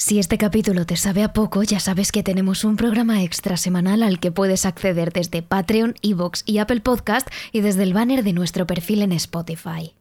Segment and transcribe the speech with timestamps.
[0.00, 4.04] Si este capítulo te sabe a poco, ya sabes que tenemos un programa extra semanal
[4.04, 8.32] al que puedes acceder desde Patreon, Evox y Apple Podcast y desde el banner de
[8.32, 9.96] nuestro perfil en Spotify.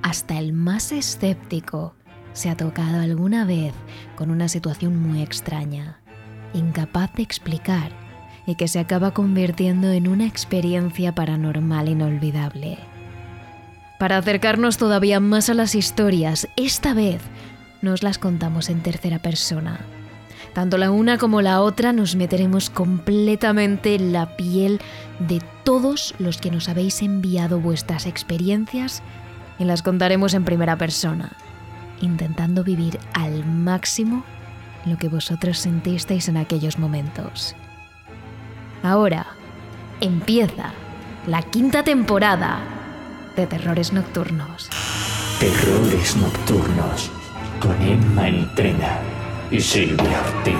[0.00, 1.94] hasta el más escéptico
[2.32, 3.74] se ha tocado alguna vez
[4.16, 6.00] con una situación muy extraña,
[6.54, 8.05] incapaz de explicar
[8.46, 12.78] y que se acaba convirtiendo en una experiencia paranormal inolvidable.
[13.98, 17.22] Para acercarnos todavía más a las historias, esta vez
[17.82, 19.80] nos las contamos en tercera persona.
[20.52, 24.80] Tanto la una como la otra nos meteremos completamente en la piel
[25.18, 29.02] de todos los que nos habéis enviado vuestras experiencias
[29.58, 31.32] y las contaremos en primera persona,
[32.00, 34.24] intentando vivir al máximo
[34.84, 37.54] lo que vosotros sentisteis en aquellos momentos.
[38.86, 39.26] Ahora
[40.00, 40.72] empieza
[41.26, 42.60] la quinta temporada
[43.34, 44.70] de Terrores Nocturnos.
[45.40, 47.10] Terrores Nocturnos
[47.60, 49.00] con Emma Entrena
[49.50, 50.54] y Silvia Ortiz.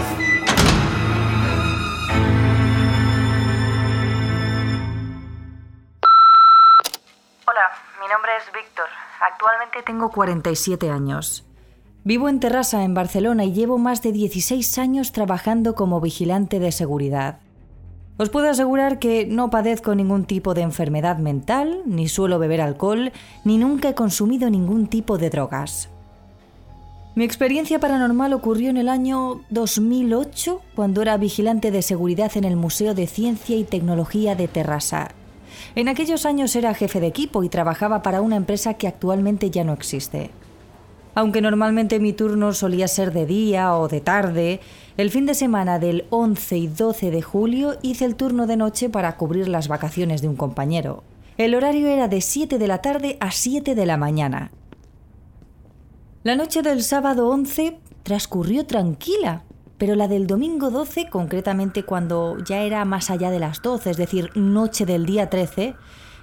[7.47, 8.89] Hola, mi nombre es Víctor.
[9.21, 11.45] Actualmente tengo 47 años.
[12.03, 16.73] Vivo en Terrassa, en Barcelona, y llevo más de 16 años trabajando como vigilante de
[16.73, 17.46] seguridad.
[18.19, 23.13] Os puedo asegurar que no padezco ningún tipo de enfermedad mental, ni suelo beber alcohol,
[23.45, 25.91] ni nunca he consumido ningún tipo de drogas.
[27.15, 32.57] Mi experiencia paranormal ocurrió en el año 2008, cuando era vigilante de seguridad en el
[32.57, 35.11] Museo de Ciencia y Tecnología de Terrassa.
[35.75, 39.65] En aquellos años era jefe de equipo y trabajaba para una empresa que actualmente ya
[39.65, 40.31] no existe.
[41.17, 44.61] Aunque normalmente mi turno solía ser de día o de tarde,
[44.99, 48.91] el fin de semana del 11 y 12 de julio hice el turno de noche
[48.91, 51.05] para cubrir las vacaciones de un compañero.
[51.39, 54.51] El horario era de 7 de la tarde a 7 de la mañana.
[56.23, 59.45] La noche del sábado 11 transcurrió tranquila,
[59.79, 63.97] pero la del domingo 12, concretamente cuando ya era más allá de las 12, es
[63.97, 65.77] decir, noche del día 13,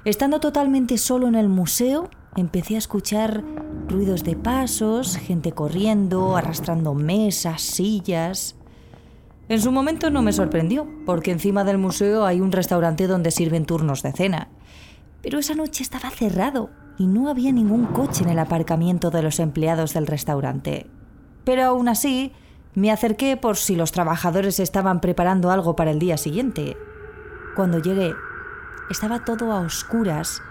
[0.06, 3.44] estando totalmente solo en el museo, empecé a escuchar
[3.88, 8.56] ruidos de pasos, gente corriendo, arrastrando mesas, sillas.
[9.50, 13.66] En su momento no me sorprendió, porque encima del museo hay un restaurante donde sirven
[13.66, 14.50] turnos de cena.
[15.22, 19.40] Pero esa noche estaba cerrado y no había ningún coche en el aparcamiento de los
[19.40, 20.88] empleados del restaurante.
[21.44, 22.32] Pero aún así,
[22.76, 26.78] me acerqué por si los trabajadores estaban preparando algo para el día siguiente.
[27.56, 28.14] Cuando llegué,
[28.90, 30.42] estaba todo a oscuras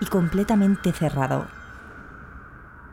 [0.00, 1.46] y completamente cerrado.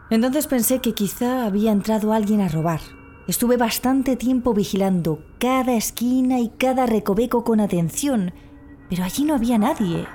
[0.10, 2.80] Entonces pensé que quizá había entrado alguien a robar.
[3.28, 8.34] Estuve bastante tiempo vigilando cada esquina y cada recoveco con atención,
[8.90, 10.08] pero allí no había nadie.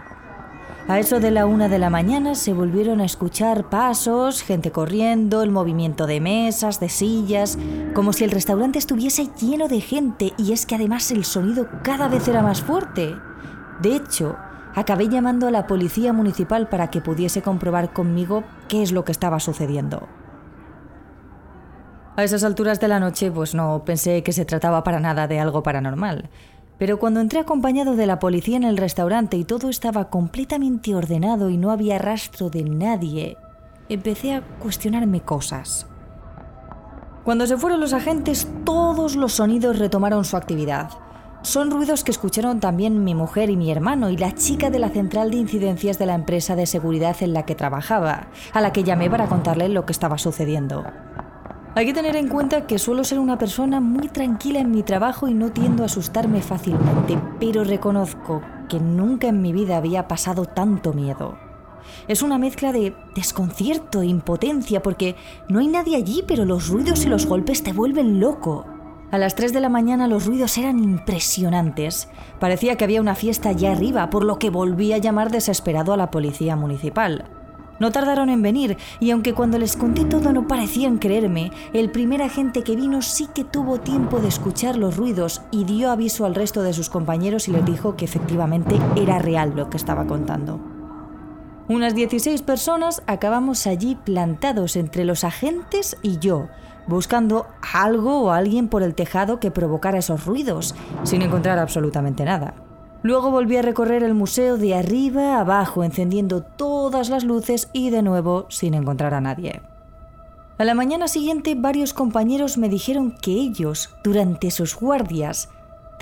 [0.88, 5.42] A eso de la una de la mañana se volvieron a escuchar pasos, gente corriendo,
[5.42, 7.56] el movimiento de mesas, de sillas,
[7.94, 12.08] como si el restaurante estuviese lleno de gente y es que además el sonido cada
[12.08, 13.14] vez era más fuerte.
[13.80, 14.36] De hecho,
[14.74, 19.12] acabé llamando a la policía municipal para que pudiese comprobar conmigo qué es lo que
[19.12, 20.08] estaba sucediendo.
[22.16, 25.40] A esas alturas de la noche, pues no pensé que se trataba para nada de
[25.40, 26.28] algo paranormal.
[26.78, 31.48] Pero cuando entré acompañado de la policía en el restaurante y todo estaba completamente ordenado
[31.48, 33.36] y no había rastro de nadie,
[33.88, 35.86] empecé a cuestionarme cosas.
[37.24, 40.90] Cuando se fueron los agentes, todos los sonidos retomaron su actividad.
[41.42, 44.90] Son ruidos que escucharon también mi mujer y mi hermano y la chica de la
[44.90, 48.84] central de incidencias de la empresa de seguridad en la que trabajaba, a la que
[48.84, 50.84] llamé para contarle lo que estaba sucediendo.
[51.74, 55.26] Hay que tener en cuenta que suelo ser una persona muy tranquila en mi trabajo
[55.26, 60.44] y no tiendo a asustarme fácilmente, pero reconozco que nunca en mi vida había pasado
[60.44, 61.36] tanto miedo.
[62.06, 65.16] Es una mezcla de desconcierto e impotencia porque
[65.48, 68.64] no hay nadie allí, pero los ruidos y los golpes te vuelven loco.
[69.12, 72.08] A las 3 de la mañana los ruidos eran impresionantes.
[72.40, 75.98] Parecía que había una fiesta allá arriba, por lo que volví a llamar desesperado a
[75.98, 77.26] la policía municipal.
[77.78, 82.22] No tardaron en venir y aunque cuando les conté todo no parecían creerme, el primer
[82.22, 86.34] agente que vino sí que tuvo tiempo de escuchar los ruidos y dio aviso al
[86.34, 90.71] resto de sus compañeros y les dijo que efectivamente era real lo que estaba contando.
[91.72, 96.48] Unas 16 personas acabamos allí plantados entre los agentes y yo,
[96.86, 100.74] buscando algo o alguien por el tejado que provocara esos ruidos,
[101.04, 102.52] sin encontrar absolutamente nada.
[103.02, 107.88] Luego volví a recorrer el museo de arriba a abajo, encendiendo todas las luces y
[107.88, 109.62] de nuevo sin encontrar a nadie.
[110.58, 115.48] A la mañana siguiente varios compañeros me dijeron que ellos, durante sus guardias,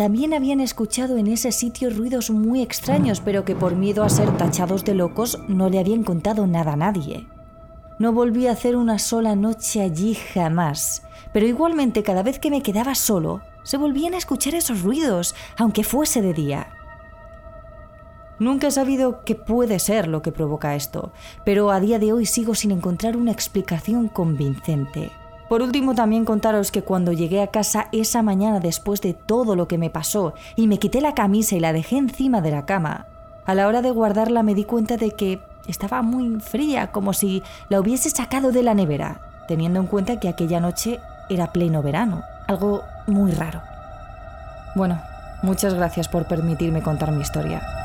[0.00, 4.34] también habían escuchado en ese sitio ruidos muy extraños, pero que por miedo a ser
[4.38, 7.26] tachados de locos no le habían contado nada a nadie.
[7.98, 11.02] No volví a hacer una sola noche allí jamás,
[11.34, 15.84] pero igualmente cada vez que me quedaba solo, se volvían a escuchar esos ruidos, aunque
[15.84, 16.68] fuese de día.
[18.38, 21.12] Nunca he sabido qué puede ser lo que provoca esto,
[21.44, 25.12] pero a día de hoy sigo sin encontrar una explicación convincente.
[25.50, 29.66] Por último, también contaros que cuando llegué a casa esa mañana después de todo lo
[29.66, 33.06] que me pasó y me quité la camisa y la dejé encima de la cama,
[33.46, 37.42] a la hora de guardarla me di cuenta de que estaba muy fría, como si
[37.68, 42.22] la hubiese sacado de la nevera, teniendo en cuenta que aquella noche era pleno verano,
[42.46, 43.60] algo muy raro.
[44.76, 45.02] Bueno,
[45.42, 47.79] muchas gracias por permitirme contar mi historia.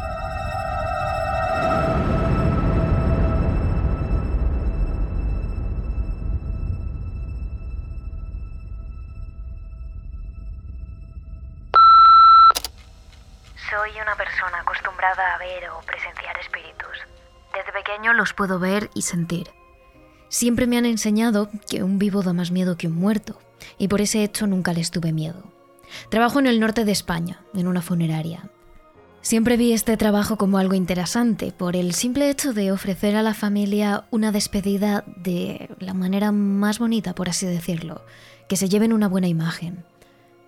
[18.36, 19.50] Puedo ver y sentir.
[20.30, 23.40] Siempre me han enseñado que un vivo da más miedo que un muerto,
[23.78, 25.44] y por ese hecho nunca les tuve miedo.
[26.10, 28.50] Trabajo en el norte de España, en una funeraria.
[29.22, 33.34] Siempre vi este trabajo como algo interesante, por el simple hecho de ofrecer a la
[33.34, 38.04] familia una despedida de la manera más bonita, por así decirlo,
[38.48, 39.84] que se lleven una buena imagen.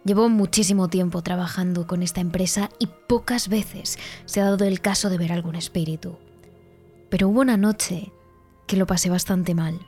[0.05, 5.09] Llevo muchísimo tiempo trabajando con esta empresa y pocas veces se ha dado el caso
[5.09, 6.17] de ver algún espíritu.
[7.09, 8.11] Pero hubo una noche
[8.65, 9.79] que lo pasé bastante mal.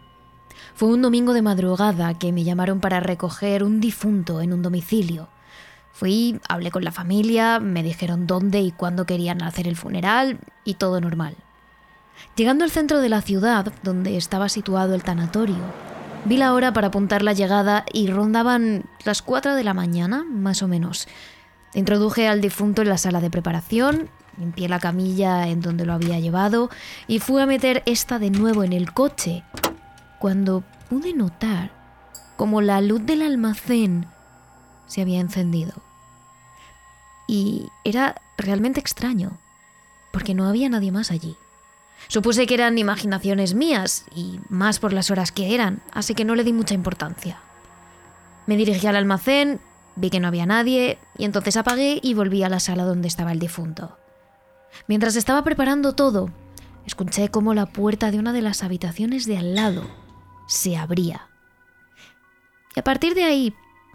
[0.74, 5.30] Fue un domingo de madrugada que me llamaron para recoger un difunto en un domicilio.
[5.92, 10.76] Fui, hablé con la familia, me dijeron dónde y cuándo querían hacer el funeral y
[10.76, 11.36] todo normal.
[12.36, 15.58] Llegando al centro de la ciudad, donde estaba situado el tanatorio,
[16.26, 20.62] Vi la hora para apuntar la llegada y rondaban las 4 de la mañana, más
[20.62, 21.08] o menos.
[21.74, 26.20] Introduje al difunto en la sala de preparación, limpié la camilla en donde lo había
[26.20, 26.70] llevado
[27.08, 29.44] y fui a meter esta de nuevo en el coche,
[30.18, 31.72] cuando pude notar
[32.36, 34.08] como la luz del almacén
[34.88, 35.74] se había encendido.
[37.28, 39.38] Y era realmente extraño,
[40.12, 41.38] porque no había nadie más allí.
[42.08, 46.34] Supuse que eran imaginaciones mías, y más por las horas que eran, así que no
[46.34, 47.40] le di mucha importancia.
[48.48, 49.60] Me dirigí al almacén,
[49.96, 53.32] vi que no había nadie, y entonces apagué y volví a la sala donde estaba
[53.32, 53.98] el difunto.
[54.88, 56.30] Mientras estaba preparando todo,
[56.86, 59.84] escuché cómo la puerta de una de las habitaciones de al lado
[60.48, 61.28] se abría.
[62.76, 63.54] Y a partir de ahí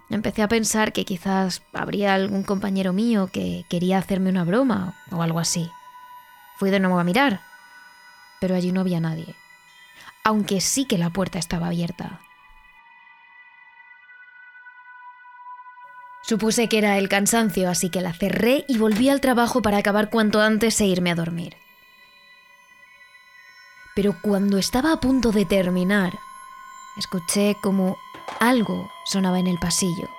[0.09, 5.21] empecé a pensar que quizás habría algún compañero mío que quería hacerme una broma o
[5.21, 5.69] algo así.
[6.57, 7.41] Fui de nuevo a mirar
[8.39, 9.35] pero allí no había nadie,
[10.23, 12.21] aunque sí que la puerta estaba abierta.
[16.27, 20.09] Supuse que era el cansancio, así que la cerré y volví al trabajo para acabar
[20.09, 21.55] cuanto antes e irme a dormir.
[23.95, 26.17] Pero cuando estaba a punto de terminar,
[26.97, 27.97] escuché como
[28.39, 30.09] algo sonaba en el pasillo.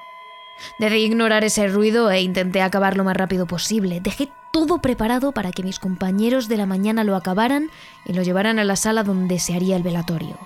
[0.78, 4.00] Debí ignorar ese ruido e intenté acabar lo más rápido posible.
[4.00, 7.68] Dejé todo preparado para que mis compañeros de la mañana lo acabaran
[8.04, 10.38] y lo llevaran a la sala donde se haría el velatorio.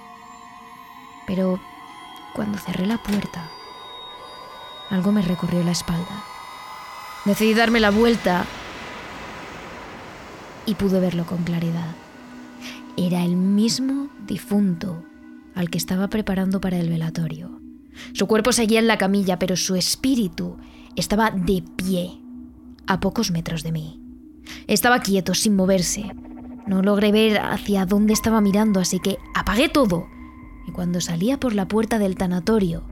[1.26, 1.60] Pero
[2.32, 3.48] cuando cerré la puerta,
[4.90, 6.24] algo me recorrió la espalda.
[7.24, 8.44] Decidí darme la vuelta
[10.66, 11.94] y pude verlo con claridad.
[12.96, 15.04] Era el mismo difunto
[15.54, 17.60] al que estaba preparando para el velatorio.
[18.12, 20.56] Su cuerpo seguía en la camilla, pero su espíritu
[20.96, 22.20] estaba de pie,
[22.86, 24.00] a pocos metros de mí.
[24.66, 26.10] Estaba quieto, sin moverse.
[26.66, 30.06] No logré ver hacia dónde estaba mirando, así que apagué todo.
[30.66, 32.84] Y cuando salía por la puerta del tanatorio,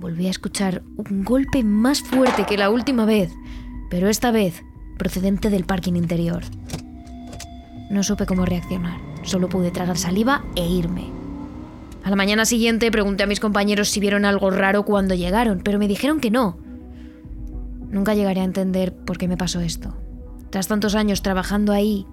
[0.00, 3.30] volví a escuchar un golpe más fuerte que la última vez,
[3.90, 4.62] pero esta vez
[4.96, 6.42] procedente del parking interior.
[7.90, 11.10] No supe cómo reaccionar, solo pude tragar saliva e irme.
[12.02, 15.78] A la mañana siguiente pregunté a mis compañeros si vieron algo raro cuando llegaron, pero
[15.78, 16.56] me dijeron que no,
[17.90, 19.94] nunca llegaré a entender por qué me pasó esto.
[20.48, 22.06] Tras tantos años trabajando ahí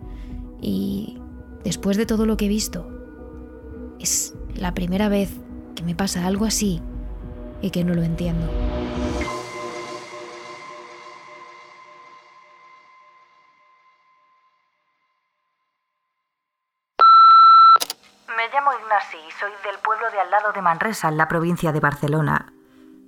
[0.62, 1.18] y
[1.64, 2.86] después de todo lo que he visto,
[3.98, 5.30] es la primera vez
[5.74, 6.82] que me pasa algo así
[7.62, 8.46] y que no lo entiendo.
[18.38, 21.72] Me llamo Ignasi y soy del pueblo de al lado de Manresa, en la provincia
[21.72, 22.54] de Barcelona.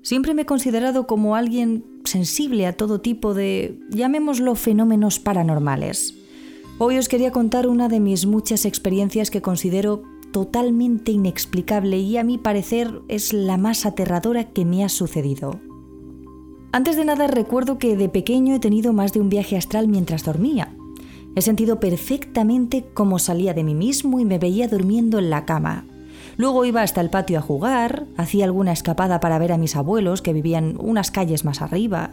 [0.02, 6.16] Siempre me he considerado como alguien sensible a todo tipo de, llamémoslo, fenómenos paranormales.
[6.80, 12.24] Hoy os quería contar una de mis muchas experiencias que considero totalmente inexplicable y a
[12.24, 15.60] mi parecer es la más aterradora que me ha sucedido.
[16.72, 20.24] Antes de nada recuerdo que de pequeño he tenido más de un viaje astral mientras
[20.24, 20.76] dormía.
[21.36, 25.86] He sentido perfectamente cómo salía de mí mismo y me veía durmiendo en la cama.
[26.38, 30.22] Luego iba hasta el patio a jugar, hacía alguna escapada para ver a mis abuelos
[30.22, 32.12] que vivían unas calles más arriba.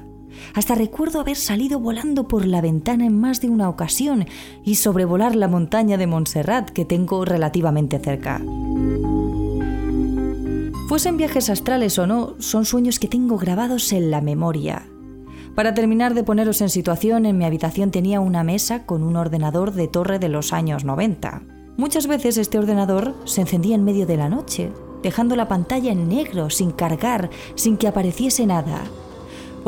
[0.54, 4.26] Hasta recuerdo haber salido volando por la ventana en más de una ocasión
[4.64, 8.42] y sobrevolar la montaña de Montserrat que tengo relativamente cerca.
[10.88, 14.86] Fuesen viajes astrales o no, son sueños que tengo grabados en la memoria.
[15.56, 19.72] Para terminar de poneros en situación, en mi habitación tenía una mesa con un ordenador
[19.72, 21.42] de torre de los años 90.
[21.76, 24.70] Muchas veces este ordenador se encendía en medio de la noche,
[25.02, 28.84] dejando la pantalla en negro, sin cargar, sin que apareciese nada.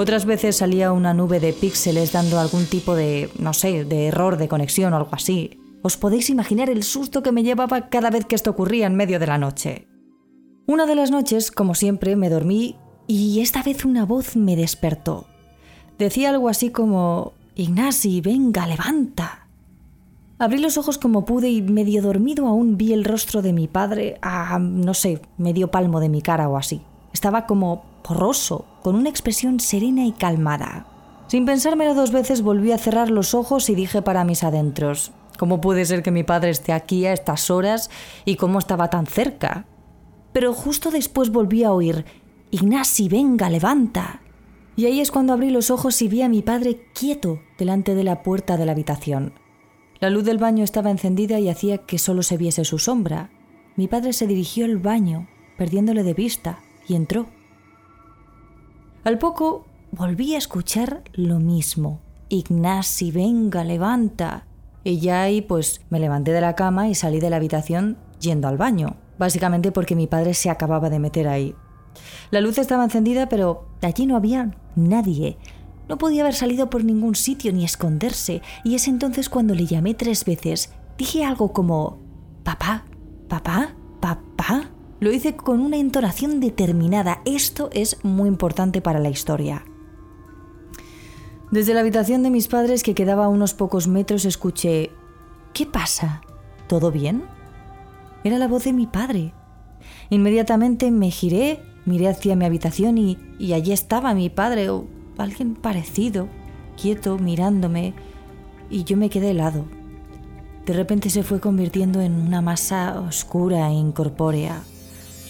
[0.00, 4.37] Otras veces salía una nube de píxeles dando algún tipo de, no sé, de error
[4.37, 5.59] de conexión o algo así.
[5.83, 9.19] Os podéis imaginar el susto que me llevaba cada vez que esto ocurría en medio
[9.19, 9.88] de la noche.
[10.69, 12.76] Una de las noches, como siempre, me dormí
[13.09, 15.26] y esta vez una voz me despertó.
[15.99, 19.49] Decía algo así como, Ignasi, venga, levanta.
[20.38, 24.17] Abrí los ojos como pude y medio dormido aún vi el rostro de mi padre
[24.23, 26.83] a, no sé, medio palmo de mi cara o así.
[27.12, 30.87] Estaba como borroso, con una expresión serena y calmada.
[31.28, 35.61] Sin pensármelo dos veces volví a cerrar los ojos y dije para mis adentros, ¿cómo
[35.61, 37.90] puede ser que mi padre esté aquí a estas horas
[38.25, 39.67] y cómo estaba tan cerca?
[40.33, 42.05] Pero justo después volví a oír,
[42.50, 44.23] Ignasi, venga, levanta.
[44.75, 48.05] Y ahí es cuando abrí los ojos y vi a mi padre quieto delante de
[48.05, 49.35] la puerta de la habitación.
[50.00, 53.31] La luz del baño estaba encendida y hacía que solo se viese su sombra.
[53.76, 55.28] Mi padre se dirigió al baño,
[55.59, 57.26] perdiéndole de vista, y entró.
[59.05, 62.00] Al poco volví a escuchar lo mismo.
[62.28, 64.47] Ignasi, venga, levanta.
[64.85, 68.49] Y ya ahí pues me levanté de la cama y salí de la habitación yendo
[68.49, 71.55] al baño, básicamente porque mi padre se acababa de meter ahí.
[72.31, 75.38] La luz estaba encendida, pero allí no había nadie.
[75.88, 79.95] No podía haber salido por ningún sitio ni esconderse, y es entonces cuando le llamé
[79.95, 80.73] tres veces.
[80.99, 81.99] Dije algo como
[82.45, 82.85] Papá,
[83.28, 84.71] papá, papá.
[85.00, 87.23] Lo hice con una entonación determinada.
[87.25, 89.64] Esto es muy importante para la historia.
[91.52, 94.90] Desde la habitación de mis padres, que quedaba a unos pocos metros, escuché
[95.52, 96.23] ¿Qué pasa?
[96.67, 97.25] ¿Todo bien?
[98.25, 99.33] Era la voz de mi padre.
[100.11, 104.87] Inmediatamente me giré, miré hacia mi habitación y, y allí estaba mi padre o
[105.17, 106.28] alguien parecido,
[106.81, 107.95] quieto, mirándome,
[108.69, 109.64] y yo me quedé helado.
[110.67, 114.62] De repente se fue convirtiendo en una masa oscura e incorpórea.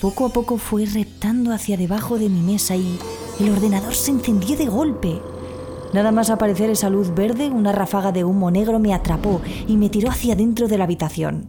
[0.00, 2.98] Poco a poco fue reptando hacia debajo de mi mesa y
[3.40, 5.20] el ordenador se encendió de golpe.
[5.92, 9.88] Nada más aparecer esa luz verde, una ráfaga de humo negro me atrapó y me
[9.88, 11.48] tiró hacia dentro de la habitación.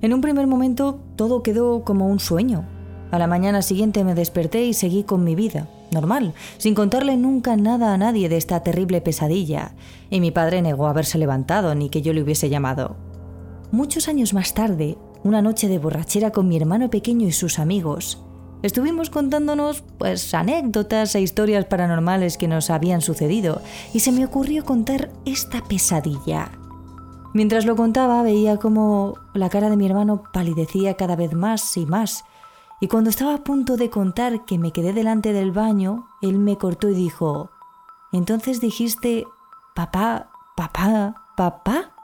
[0.00, 2.64] En un primer momento todo quedó como un sueño.
[3.10, 7.54] A la mañana siguiente me desperté y seguí con mi vida, normal, sin contarle nunca
[7.56, 9.74] nada a nadie de esta terrible pesadilla,
[10.08, 12.96] y mi padre negó haberse levantado ni que yo le hubiese llamado.
[13.70, 18.22] Muchos años más tarde, una noche de borrachera con mi hermano pequeño y sus amigos.
[18.62, 23.60] Estuvimos contándonos pues anécdotas e historias paranormales que nos habían sucedido
[23.92, 26.50] y se me ocurrió contar esta pesadilla.
[27.32, 31.84] Mientras lo contaba veía como la cara de mi hermano palidecía cada vez más y
[31.84, 32.24] más
[32.80, 36.58] y cuando estaba a punto de contar que me quedé delante del baño, él me
[36.58, 37.50] cortó y dijo,
[38.12, 39.26] entonces dijiste,
[39.74, 41.94] papá, papá, papá.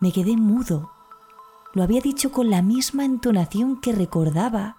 [0.00, 0.90] Me quedé mudo
[1.74, 4.76] lo había dicho con la misma entonación que recordaba.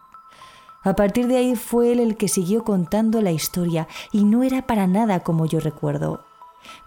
[0.83, 4.67] A partir de ahí fue él el que siguió contando la historia y no era
[4.67, 6.25] para nada como yo recuerdo.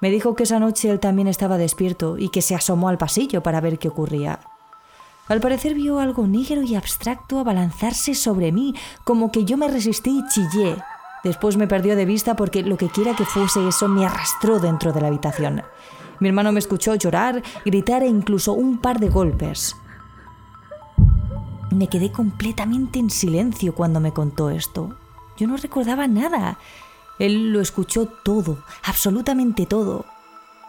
[0.00, 3.42] Me dijo que esa noche él también estaba despierto y que se asomó al pasillo
[3.42, 4.40] para ver qué ocurría.
[5.28, 10.20] Al parecer vio algo negro y abstracto abalanzarse sobre mí, como que yo me resistí
[10.20, 10.76] y chillé.
[11.24, 14.92] Después me perdió de vista porque lo que quiera que fuese eso me arrastró dentro
[14.92, 15.62] de la habitación.
[16.20, 19.74] Mi hermano me escuchó llorar, gritar e incluso un par de golpes.
[21.70, 24.96] Me quedé completamente en silencio cuando me contó esto.
[25.36, 26.58] Yo no recordaba nada.
[27.18, 30.04] Él lo escuchó todo, absolutamente todo.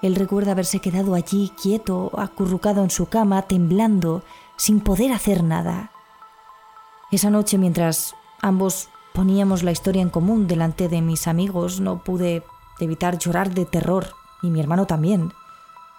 [0.01, 4.23] Él recuerda haberse quedado allí quieto, acurrucado en su cama, temblando,
[4.55, 5.91] sin poder hacer nada.
[7.11, 12.43] Esa noche, mientras ambos poníamos la historia en común delante de mis amigos, no pude
[12.79, 14.07] evitar llorar de terror,
[14.41, 15.31] y mi hermano también.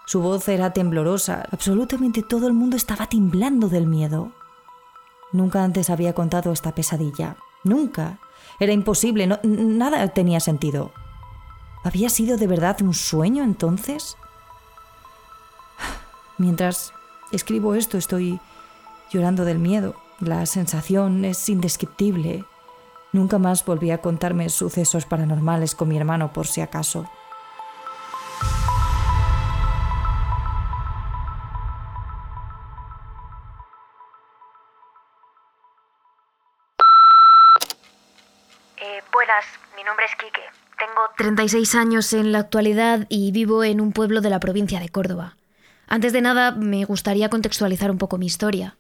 [0.06, 4.32] Su voz era temblorosa, absolutamente todo el mundo estaba temblando del miedo.
[5.32, 8.18] Nunca antes había contado esta pesadilla, nunca.
[8.60, 10.92] Era imposible, nada tenía sentido.
[11.84, 14.16] ¿Había sido de verdad un sueño entonces?
[16.38, 16.92] Mientras
[17.32, 18.40] escribo esto estoy
[19.10, 19.94] llorando del miedo.
[20.20, 22.44] La sensación es indescriptible.
[23.12, 27.08] Nunca más volví a contarme sucesos paranormales con mi hermano por si acaso.
[41.18, 45.36] 36 años en la actualidad y vivo en un pueblo de la provincia de Córdoba.
[45.88, 48.76] Antes de nada, me gustaría contextualizar un poco mi historia.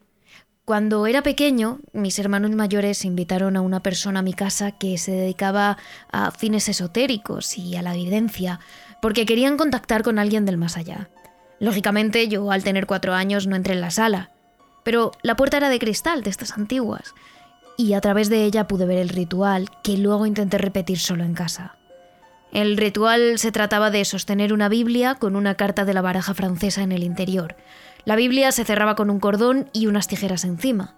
[0.64, 5.10] Cuando era pequeño, mis hermanos mayores invitaron a una persona a mi casa que se
[5.10, 5.78] dedicaba
[6.12, 8.60] a fines esotéricos y a la evidencia,
[9.02, 11.10] porque querían contactar con alguien del más allá.
[11.58, 14.30] Lógicamente, yo al tener cuatro años no entré en la sala,
[14.84, 17.14] pero la puerta era de cristal, de estas antiguas,
[17.76, 21.34] y a través de ella pude ver el ritual que luego intenté repetir solo en
[21.34, 21.74] casa.
[22.52, 26.82] El ritual se trataba de sostener una Biblia con una carta de la baraja francesa
[26.82, 27.56] en el interior,
[28.08, 30.94] la Biblia se cerraba con un cordón y unas tijeras encima.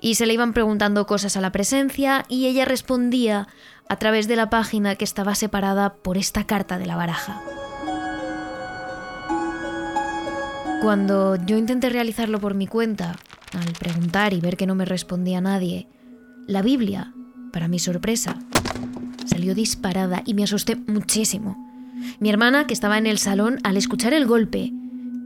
[0.00, 3.46] Y se le iban preguntando cosas a la presencia y ella respondía
[3.88, 7.40] a través de la página que estaba separada por esta carta de la baraja.
[10.82, 13.14] Cuando yo intenté realizarlo por mi cuenta,
[13.52, 15.86] al preguntar y ver que no me respondía nadie,
[16.48, 17.14] la Biblia,
[17.52, 18.36] para mi sorpresa,
[19.38, 21.56] salió disparada y me asusté muchísimo.
[22.18, 24.72] Mi hermana, que estaba en el salón, al escuchar el golpe,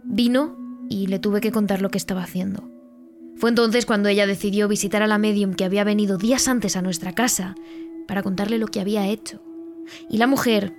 [0.04, 0.54] vino
[0.90, 2.68] y le tuve que contar lo que estaba haciendo.
[3.36, 6.82] Fue entonces cuando ella decidió visitar a la medium que había venido días antes a
[6.82, 7.54] nuestra casa
[8.06, 9.42] para contarle lo que había hecho.
[10.10, 10.74] Y la mujer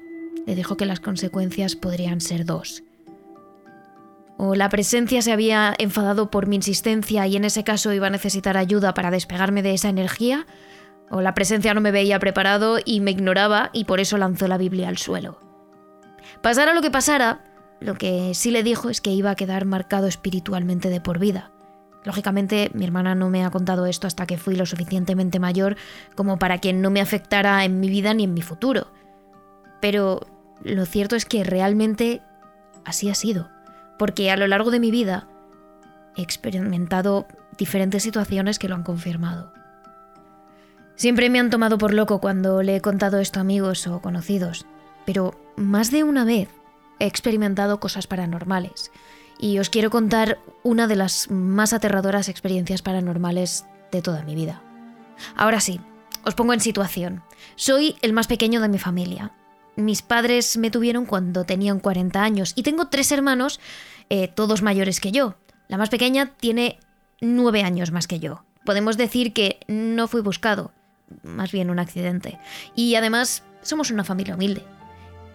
[0.46, 2.84] le dijo que las consecuencias podrían ser dos.
[4.38, 8.12] O la presencia se había enfadado por mi insistencia y en ese caso iba a
[8.12, 10.46] necesitar ayuda para despegarme de esa energía,
[11.14, 14.58] o la presencia no me veía preparado y me ignoraba y por eso lanzó la
[14.58, 15.38] Biblia al suelo.
[16.42, 17.42] Pasara lo que pasara,
[17.80, 21.52] lo que sí le dijo es que iba a quedar marcado espiritualmente de por vida.
[22.04, 25.78] Lógicamente, mi hermana no me ha contado esto hasta que fui lo suficientemente mayor
[26.16, 28.88] como para que no me afectara en mi vida ni en mi futuro.
[29.82, 30.26] Pero
[30.64, 32.24] lo cierto es que realmente
[32.86, 33.52] así ha sido,
[34.00, 35.28] porque a lo largo de mi vida
[36.18, 39.54] he experimentado diferentes situaciones que lo han confirmado.
[40.96, 44.66] Siempre me han tomado por loco cuando le he contado esto a amigos o conocidos,
[45.06, 46.50] pero más de una vez
[47.00, 48.92] he experimentado cosas paranormales
[49.40, 54.62] y os quiero contar una de las más aterradoras experiencias paranormales de toda mi vida.
[55.36, 55.82] Ahora sí,
[56.24, 57.24] os pongo en situación.
[57.56, 59.32] Soy el más pequeño de mi familia.
[59.76, 63.60] Mis padres me tuvieron cuando tenían 40 años y tengo tres hermanos,
[64.10, 65.36] eh, todos mayores que yo.
[65.68, 66.80] La más pequeña tiene
[67.22, 68.46] 9 años más que yo.
[68.66, 70.72] Podemos decir que no fui buscado,
[71.24, 72.40] más bien un accidente.
[72.76, 74.64] Y además somos una familia humilde.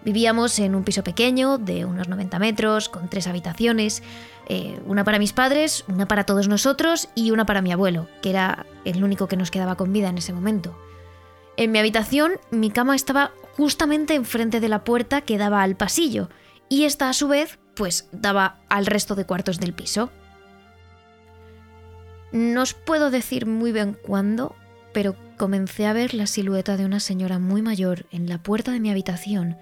[0.03, 4.01] Vivíamos en un piso pequeño de unos 90 metros, con tres habitaciones,
[4.47, 8.29] eh, una para mis padres, una para todos nosotros y una para mi abuelo, que
[8.29, 10.77] era el único que nos quedaba con vida en ese momento.
[11.57, 16.29] En mi habitación, mi cama estaba justamente enfrente de la puerta que daba al pasillo,
[16.69, 20.09] y esta a su vez, pues daba al resto de cuartos del piso.
[22.31, 24.55] No os puedo decir muy bien cuándo,
[24.93, 28.79] pero comencé a ver la silueta de una señora muy mayor en la puerta de
[28.79, 29.57] mi habitación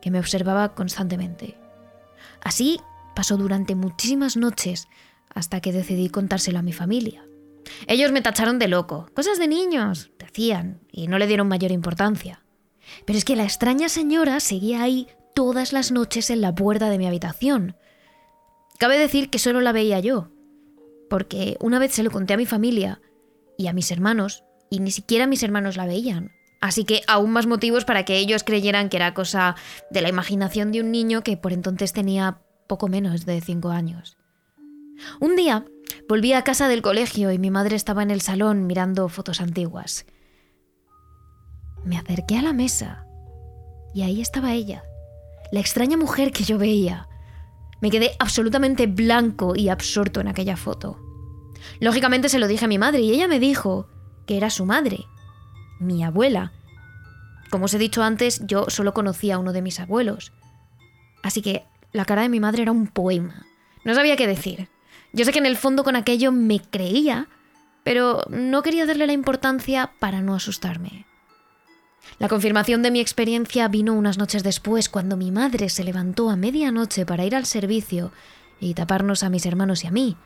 [0.00, 1.58] que me observaba constantemente.
[2.40, 2.80] Así
[3.14, 4.88] pasó durante muchísimas noches
[5.28, 7.26] hasta que decidí contárselo a mi familia.
[7.88, 12.44] Ellos me tacharon de loco, cosas de niños, decían, y no le dieron mayor importancia.
[13.04, 16.98] Pero es que la extraña señora seguía ahí todas las noches en la puerta de
[16.98, 17.74] mi habitación.
[18.78, 20.30] Cabe decir que solo la veía yo,
[21.10, 23.00] porque una vez se lo conté a mi familia
[23.58, 26.32] y a mis hermanos, y ni siquiera mis hermanos la veían.
[26.60, 29.56] Así que aún más motivos para que ellos creyeran que era cosa
[29.90, 34.16] de la imaginación de un niño que por entonces tenía poco menos de cinco años.
[35.20, 35.64] Un día
[36.08, 40.06] volví a casa del colegio y mi madre estaba en el salón mirando fotos antiguas.
[41.84, 43.06] Me acerqué a la mesa
[43.94, 44.82] y ahí estaba ella,
[45.52, 47.08] la extraña mujer que yo veía.
[47.80, 50.98] Me quedé absolutamente blanco y absorto en aquella foto.
[51.80, 53.88] Lógicamente se lo dije a mi madre y ella me dijo
[54.26, 55.06] que era su madre
[55.78, 56.52] mi abuela.
[57.50, 60.32] como os he dicho antes, yo solo conocía a uno de mis abuelos.
[61.22, 63.46] Así que la cara de mi madre era un poema.
[63.84, 64.68] No sabía qué decir.
[65.12, 67.28] Yo sé que en el fondo con aquello me creía,
[67.84, 71.06] pero no quería darle la importancia para no asustarme.
[72.18, 76.36] La confirmación de mi experiencia vino unas noches después, cuando mi madre se levantó a
[76.36, 78.12] medianoche para ir al servicio
[78.60, 80.16] y taparnos a mis hermanos y a mí.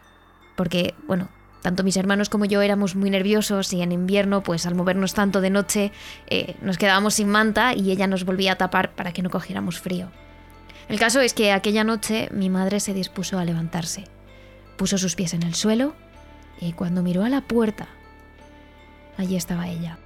[0.57, 1.29] Porque, bueno,
[1.63, 5.41] tanto mis hermanos como yo éramos muy nerviosos y en invierno, pues al movernos tanto
[5.41, 5.93] de noche,
[6.29, 9.79] eh, nos quedábamos sin manta y ella nos volvía a tapar para que no cogiéramos
[9.79, 10.11] frío.
[10.89, 14.05] El caso es que aquella noche mi madre se dispuso a levantarse.
[14.77, 15.95] Puso sus pies en el suelo
[16.61, 17.89] y cuando miró a la puerta,
[19.17, 19.99] allí estaba ella.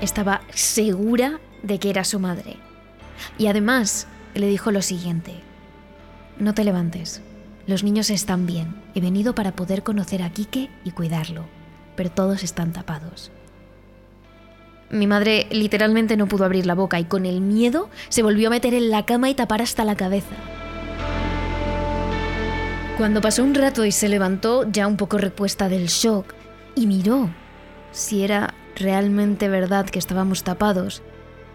[0.00, 2.56] Estaba segura de que era su madre.
[3.38, 5.42] Y además le dijo lo siguiente.
[6.38, 7.22] No te levantes.
[7.66, 8.74] Los niños están bien.
[8.94, 11.44] He venido para poder conocer a Quique y cuidarlo.
[11.96, 13.30] Pero todos están tapados.
[14.90, 18.50] Mi madre literalmente no pudo abrir la boca y con el miedo se volvió a
[18.50, 20.36] meter en la cama y tapar hasta la cabeza.
[22.96, 26.34] Cuando pasó un rato y se levantó, ya un poco repuesta del shock,
[26.74, 27.30] y miró
[27.90, 31.02] si era realmente verdad que estábamos tapados,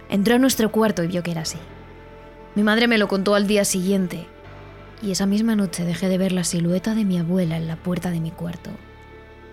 [0.09, 1.57] entró a nuestro cuarto y vio que era así.
[2.55, 4.27] Mi madre me lo contó al día siguiente,
[5.01, 8.11] y esa misma noche dejé de ver la silueta de mi abuela en la puerta
[8.11, 8.69] de mi cuarto.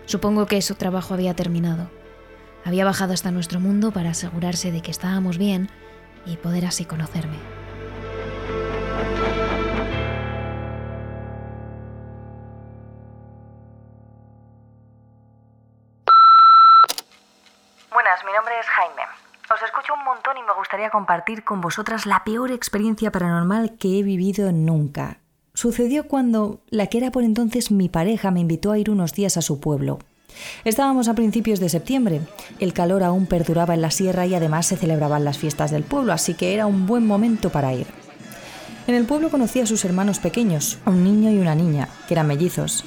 [0.05, 1.91] Supongo que su trabajo había terminado.
[2.65, 5.71] Había bajado hasta nuestro mundo para asegurarse de que estábamos bien
[6.27, 7.39] y poder así conocerme.
[17.91, 19.03] Buenas, mi nombre es Jaime.
[19.55, 23.99] Os escucho un montón y me gustaría compartir con vosotras la peor experiencia paranormal que
[23.99, 25.21] he vivido nunca.
[25.59, 29.37] Sucedió cuando la que era por entonces mi pareja me invitó a ir unos días
[29.37, 29.99] a su pueblo.
[30.65, 32.21] Estábamos a principios de septiembre,
[32.61, 36.13] el calor aún perduraba en la sierra y además se celebraban las fiestas del pueblo,
[36.13, 37.89] así que era un buen momento para ir.
[38.87, 42.29] En el pueblo conocí a sus hermanos pequeños, un niño y una niña, que eran
[42.29, 42.85] mellizos.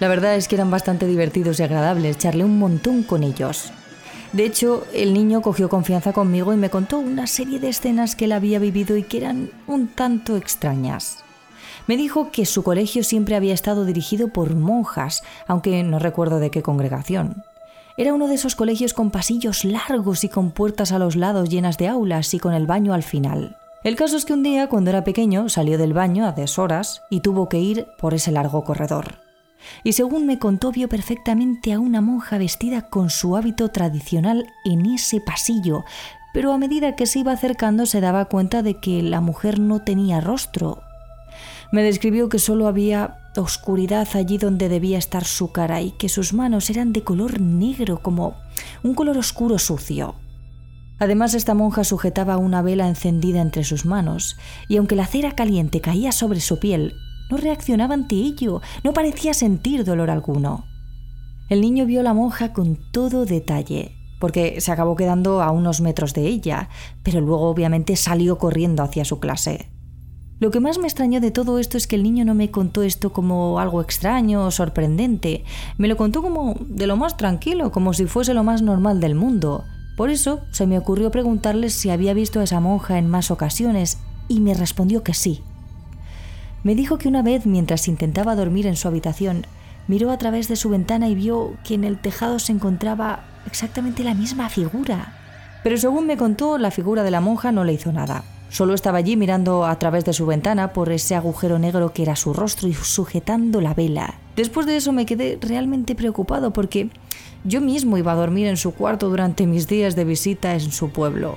[0.00, 3.70] La verdad es que eran bastante divertidos y agradables, charlé un montón con ellos.
[4.32, 8.24] De hecho, el niño cogió confianza conmigo y me contó una serie de escenas que
[8.24, 11.18] él había vivido y que eran un tanto extrañas.
[11.86, 16.50] Me dijo que su colegio siempre había estado dirigido por monjas, aunque no recuerdo de
[16.50, 17.44] qué congregación.
[17.96, 21.78] Era uno de esos colegios con pasillos largos y con puertas a los lados llenas
[21.78, 23.56] de aulas y con el baño al final.
[23.84, 27.20] El caso es que un día, cuando era pequeño, salió del baño a deshoras y
[27.20, 29.18] tuvo que ir por ese largo corredor.
[29.82, 34.86] Y según me contó, vio perfectamente a una monja vestida con su hábito tradicional en
[34.86, 35.84] ese pasillo,
[36.32, 39.82] pero a medida que se iba acercando se daba cuenta de que la mujer no
[39.82, 40.82] tenía rostro,
[41.74, 46.32] me describió que solo había oscuridad allí donde debía estar su cara y que sus
[46.32, 48.36] manos eran de color negro, como
[48.84, 50.14] un color oscuro sucio.
[51.00, 54.36] Además, esta monja sujetaba una vela encendida entre sus manos,
[54.68, 56.94] y aunque la cera caliente caía sobre su piel,
[57.28, 60.66] no reaccionaba ante ello, no parecía sentir dolor alguno.
[61.48, 65.80] El niño vio a la monja con todo detalle, porque se acabó quedando a unos
[65.80, 66.68] metros de ella,
[67.02, 69.73] pero luego obviamente salió corriendo hacia su clase.
[70.40, 72.82] Lo que más me extrañó de todo esto es que el niño no me contó
[72.82, 75.44] esto como algo extraño o sorprendente,
[75.78, 79.14] me lo contó como de lo más tranquilo, como si fuese lo más normal del
[79.14, 79.64] mundo.
[79.96, 83.98] Por eso se me ocurrió preguntarle si había visto a esa monja en más ocasiones
[84.26, 85.42] y me respondió que sí.
[86.64, 89.46] Me dijo que una vez, mientras intentaba dormir en su habitación,
[89.86, 94.02] miró a través de su ventana y vio que en el tejado se encontraba exactamente
[94.02, 95.16] la misma figura.
[95.62, 98.24] Pero según me contó, la figura de la monja no le hizo nada.
[98.50, 102.14] Solo estaba allí mirando a través de su ventana por ese agujero negro que era
[102.14, 104.14] su rostro y sujetando la vela.
[104.36, 106.90] Después de eso me quedé realmente preocupado porque
[107.42, 110.90] yo mismo iba a dormir en su cuarto durante mis días de visita en su
[110.90, 111.36] pueblo.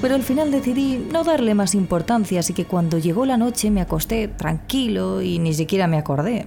[0.00, 3.82] Pero al final decidí no darle más importancia, así que cuando llegó la noche me
[3.82, 6.46] acosté tranquilo y ni siquiera me acordé.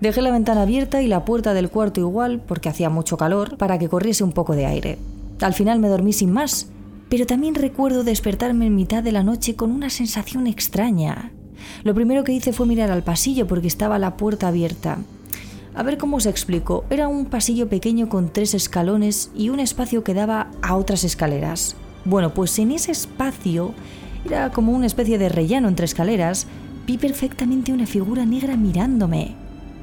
[0.00, 3.78] Dejé la ventana abierta y la puerta del cuarto igual porque hacía mucho calor para
[3.78, 4.98] que corriese un poco de aire.
[5.42, 6.68] Al final me dormí sin más,
[7.10, 11.32] pero también recuerdo despertarme en mitad de la noche con una sensación extraña.
[11.84, 14.98] Lo primero que hice fue mirar al pasillo porque estaba la puerta abierta.
[15.74, 16.84] A ver cómo se explicó.
[16.88, 21.76] Era un pasillo pequeño con tres escalones y un espacio que daba a otras escaleras.
[22.06, 23.74] Bueno, pues en ese espacio
[24.24, 26.46] era como una especie de rellano entre escaleras.
[26.86, 29.36] Vi perfectamente una figura negra mirándome.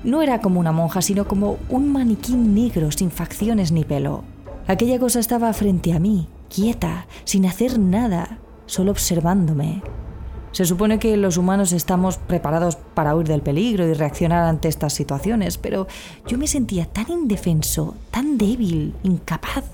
[0.04, 4.24] No era como una monja, sino como un maniquí negro sin facciones ni pelo.
[4.68, 9.82] Aquella cosa estaba frente a mí, quieta, sin hacer nada, solo observándome.
[10.52, 14.94] Se supone que los humanos estamos preparados para huir del peligro y reaccionar ante estas
[14.94, 15.88] situaciones, pero
[16.26, 19.66] yo me sentía tan indefenso, tan débil, incapaz.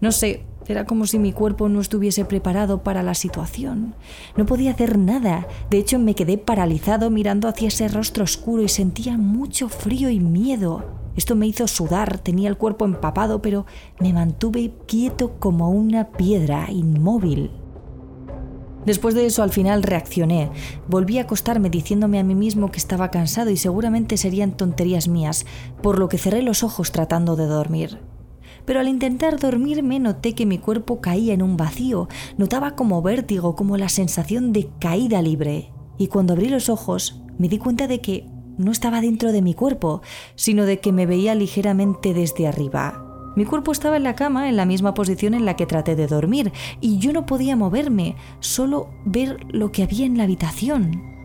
[0.00, 3.94] No sé, era como si mi cuerpo no estuviese preparado para la situación.
[4.36, 5.46] No podía hacer nada.
[5.70, 10.20] De hecho, me quedé paralizado mirando hacia ese rostro oscuro y sentía mucho frío y
[10.20, 10.84] miedo.
[11.16, 13.66] Esto me hizo sudar, tenía el cuerpo empapado, pero
[13.98, 17.50] me mantuve quieto como una piedra, inmóvil.
[18.86, 20.50] Después de eso al final reaccioné.
[20.88, 25.44] Volví a acostarme diciéndome a mí mismo que estaba cansado y seguramente serían tonterías mías,
[25.82, 27.98] por lo que cerré los ojos tratando de dormir.
[28.64, 33.56] Pero al intentar dormirme noté que mi cuerpo caía en un vacío, notaba como vértigo,
[33.56, 35.72] como la sensación de caída libre.
[35.98, 38.26] Y cuando abrí los ojos me di cuenta de que
[38.58, 40.02] no estaba dentro de mi cuerpo,
[40.34, 43.06] sino de que me veía ligeramente desde arriba.
[43.36, 46.06] Mi cuerpo estaba en la cama en la misma posición en la que traté de
[46.06, 51.19] dormir y yo no podía moverme, solo ver lo que había en la habitación.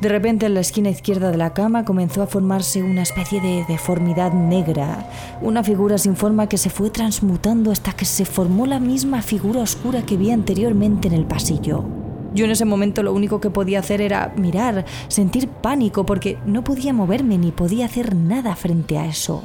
[0.00, 3.64] De repente en la esquina izquierda de la cama comenzó a formarse una especie de
[3.66, 5.08] deformidad negra,
[5.40, 9.62] una figura sin forma que se fue transmutando hasta que se formó la misma figura
[9.62, 11.86] oscura que vi anteriormente en el pasillo.
[12.34, 16.62] Yo en ese momento lo único que podía hacer era mirar, sentir pánico porque no
[16.62, 19.44] podía moverme ni podía hacer nada frente a eso.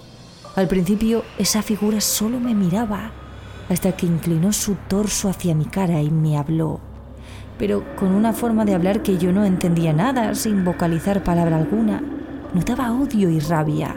[0.58, 3.14] Al principio esa figura solo me miraba,
[3.70, 6.82] hasta que inclinó su torso hacia mi cara y me habló,
[7.62, 12.02] pero con una forma de hablar que yo no entendía nada, sin vocalizar palabra alguna.
[12.56, 13.96] Notaba odio y rabia.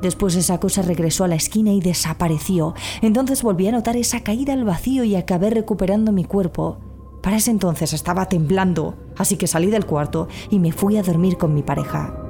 [0.00, 2.72] Después esa cosa regresó a la esquina y desapareció.
[3.02, 6.78] Entonces volví a notar esa caída al vacío y acabé recuperando mi cuerpo.
[7.20, 11.36] Para ese entonces estaba temblando, así que salí del cuarto y me fui a dormir
[11.36, 12.23] con mi pareja.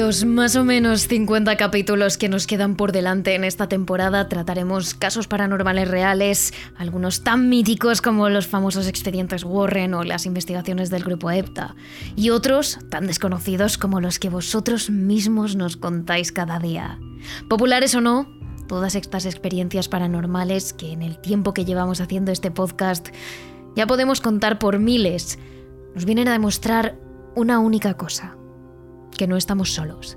[0.00, 4.94] Los más o menos 50 capítulos que nos quedan por delante en esta temporada trataremos
[4.94, 11.04] casos paranormales reales, algunos tan míticos como los famosos expedientes Warren o las investigaciones del
[11.04, 11.76] grupo EPTA,
[12.16, 16.98] y otros tan desconocidos como los que vosotros mismos nos contáis cada día.
[17.50, 18.26] Populares o no,
[18.68, 23.08] todas estas experiencias paranormales que en el tiempo que llevamos haciendo este podcast
[23.76, 25.38] ya podemos contar por miles,
[25.94, 26.98] nos vienen a demostrar
[27.36, 28.39] una única cosa
[29.20, 30.16] que no estamos solos.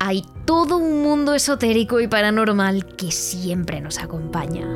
[0.00, 4.66] Hay todo un mundo esotérico y paranormal que siempre nos acompaña.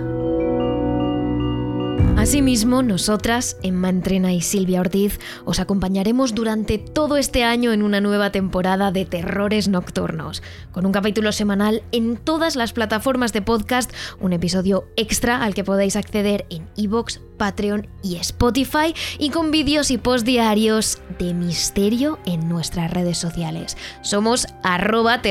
[2.17, 8.01] Asimismo, nosotras, Emma Entrena y Silvia Ortiz, os acompañaremos durante todo este año en una
[8.01, 13.93] nueva temporada de Terrores Nocturnos, con un capítulo semanal en todas las plataformas de podcast,
[14.21, 19.91] un episodio extra al que podéis acceder en iVoox, Patreon y Spotify, y con vídeos
[19.93, 23.77] y post diarios de misterio en nuestras redes sociales.
[24.03, 25.23] Somos arroba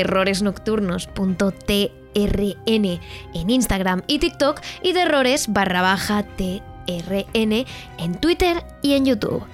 [2.14, 3.00] terroresnocturnos.trn
[3.34, 7.66] en Instagram y TikTok y terrores barra baja t RN
[7.98, 9.44] en Twitter y en YouTube.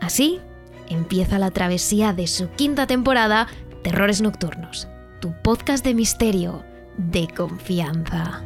[0.00, 0.40] Así
[0.88, 3.46] empieza la travesía de su quinta temporada,
[3.82, 4.88] Terrores Nocturnos,
[5.20, 6.64] tu podcast de misterio
[6.96, 8.42] de confianza.